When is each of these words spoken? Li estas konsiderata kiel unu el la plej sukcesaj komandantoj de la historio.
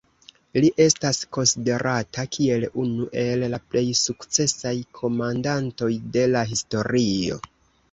Li 0.63 0.69
estas 0.85 1.19
konsiderata 1.37 2.25
kiel 2.37 2.65
unu 2.85 3.07
el 3.25 3.45
la 3.55 3.61
plej 3.75 3.85
sukcesaj 4.01 4.75
komandantoj 5.03 5.93
de 6.19 6.27
la 6.35 6.45
historio. 6.57 7.41